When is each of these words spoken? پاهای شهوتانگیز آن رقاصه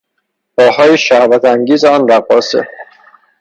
پاهای 0.57 0.97
شهوتانگیز 0.97 1.85
آن 1.85 2.07
رقاصه 2.07 2.67